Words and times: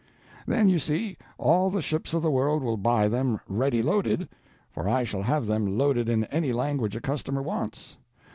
Then 0.47 0.67
you 0.67 0.79
see, 0.79 1.15
all 1.37 1.69
the 1.69 1.79
ships 1.79 2.15
of 2.15 2.23
the 2.23 2.31
world 2.31 2.63
will 2.63 2.75
buy 2.75 3.07
them 3.07 3.39
ready 3.47 3.83
loaded—for 3.83 4.89
I 4.89 5.03
shall 5.03 5.21
have 5.21 5.45
them 5.45 5.77
loaded 5.77 6.09
in 6.09 6.23
any 6.23 6.51
language 6.51 6.95
a 6.95 7.01
customer 7.01 7.43
wants. 7.43 7.97